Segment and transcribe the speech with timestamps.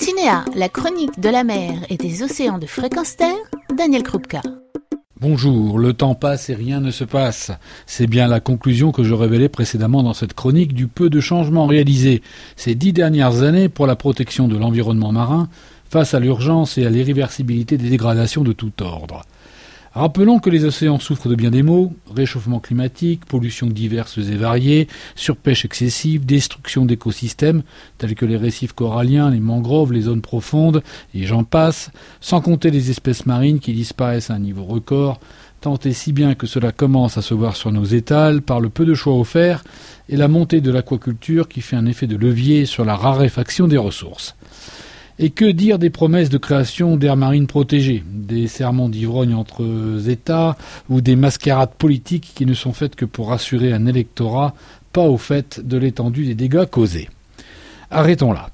[0.00, 3.36] Antinéa, la chronique de la mer et des océans de fréquence terre,
[3.76, 4.40] Daniel Krupka.
[5.20, 7.50] Bonjour, le temps passe et rien ne se passe.
[7.84, 11.66] C'est bien la conclusion que je révélais précédemment dans cette chronique du peu de changements
[11.66, 12.22] réalisés
[12.56, 15.50] ces dix dernières années pour la protection de l'environnement marin
[15.90, 19.26] face à l'urgence et à l'irréversibilité des dégradations de tout ordre.
[19.92, 24.86] Rappelons que les océans souffrent de bien des maux, réchauffement climatique, pollutions diverses et variées,
[25.16, 27.64] surpêche excessive, destruction d'écosystèmes
[27.98, 32.70] tels que les récifs coralliens, les mangroves, les zones profondes, et j'en passe, sans compter
[32.70, 35.18] les espèces marines qui disparaissent à un niveau record,
[35.60, 38.68] tant et si bien que cela commence à se voir sur nos étals par le
[38.68, 39.64] peu de choix offerts
[40.08, 43.76] et la montée de l'aquaculture qui fait un effet de levier sur la raréfaction des
[43.76, 44.36] ressources.
[45.22, 49.62] Et que dire des promesses de création d'aires marines protégées, des serments d'ivrogne entre
[50.08, 50.56] États
[50.88, 54.54] ou des mascarades politiques qui ne sont faites que pour rassurer un électorat
[54.94, 57.10] pas au fait de l'étendue des dégâts causés?
[57.90, 58.48] Arrêtons là.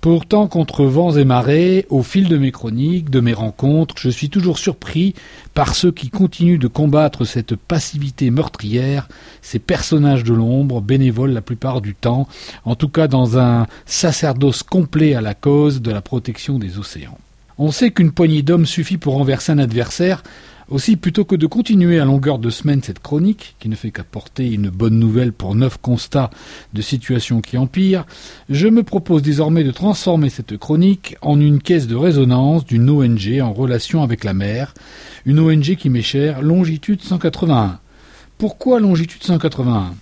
[0.00, 4.30] Pourtant, contre vents et marées, au fil de mes chroniques, de mes rencontres, je suis
[4.30, 5.14] toujours surpris
[5.54, 9.08] par ceux qui continuent de combattre cette passivité meurtrière,
[9.42, 12.28] ces personnages de l'ombre, bénévoles la plupart du temps,
[12.64, 17.18] en tout cas dans un sacerdoce complet à la cause de la protection des océans.
[17.58, 20.22] On sait qu'une poignée d'hommes suffit pour renverser un adversaire,
[20.70, 24.50] aussi, plutôt que de continuer à longueur de semaine cette chronique, qui ne fait qu'apporter
[24.50, 26.30] une bonne nouvelle pour neuf constats
[26.74, 28.06] de situations qui empirent,
[28.50, 33.40] je me propose désormais de transformer cette chronique en une caisse de résonance d'une ONG
[33.40, 34.74] en relation avec la mer,
[35.24, 37.80] une ONG qui m'est chère, Longitude 181.
[38.36, 39.94] Pourquoi Longitude 181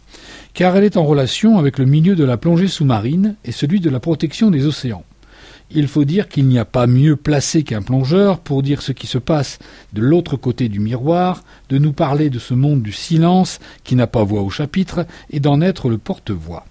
[0.53, 3.91] Car elle est en relation avec le milieu de la plongée sous-marine et celui de
[3.91, 5.05] la protection des océans.
[5.71, 9.07] Il faut dire qu'il n'y a pas mieux placé qu'un plongeur pour dire ce qui
[9.07, 9.59] se passe
[9.93, 14.07] de l'autre côté du miroir, de nous parler de ce monde du silence qui n'a
[14.07, 16.65] pas voix au chapitre et d'en être le porte-voix.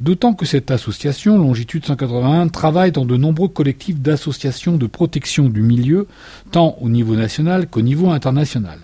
[0.00, 5.62] D'autant que cette association, Longitude 181, travaille dans de nombreux collectifs d'associations de protection du
[5.62, 6.06] milieu,
[6.52, 8.78] tant au niveau national qu'au niveau international.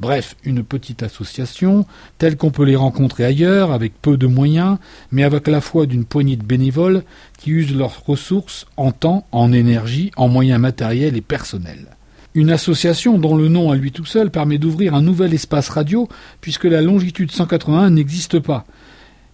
[0.00, 1.84] Bref, une petite association,
[2.16, 4.78] telle qu'on peut les rencontrer ailleurs, avec peu de moyens,
[5.12, 7.02] mais avec la foi d'une poignée de bénévoles
[7.36, 11.98] qui usent leurs ressources en temps, en énergie, en moyens matériels et personnels.
[12.34, 16.08] Une association dont le nom à lui tout seul permet d'ouvrir un nouvel espace radio,
[16.40, 18.64] puisque la longitude 181 n'existe pas.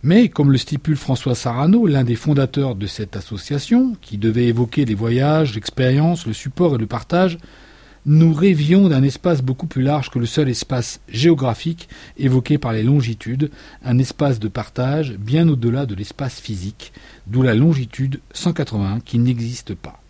[0.02, 4.84] Mais, comme le stipule François Sarano, l'un des fondateurs de cette association, qui devait évoquer
[4.84, 7.38] les voyages, l'expérience, le support et le partage,
[8.06, 12.84] nous rêvions d'un espace beaucoup plus large que le seul espace géographique évoqué par les
[12.84, 13.50] longitudes,
[13.84, 16.92] un espace de partage bien au-delà de l'espace physique,
[17.26, 20.00] d'où la longitude 181 qui n'existe pas.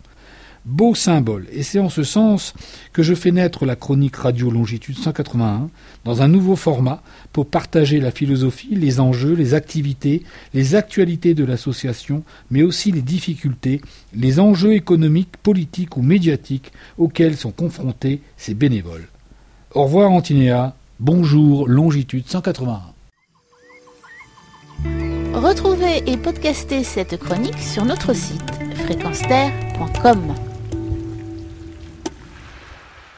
[0.67, 2.53] Beau symbole, et c'est en ce sens
[2.91, 5.69] que je fais naître la chronique Radio Longitude 181
[6.03, 7.01] dans un nouveau format
[7.31, 10.23] pour partager la philosophie, les enjeux, les activités,
[10.53, 13.79] les actualités de l'association, mais aussi les difficultés,
[14.13, 19.07] les enjeux économiques, politiques ou médiatiques auxquels sont confrontés ces bénévoles.
[19.73, 22.81] Au revoir Antinéa, bonjour Longitude 181.
[25.33, 28.43] Retrouvez et podcastez cette chronique sur notre site
[28.83, 29.21] fréquence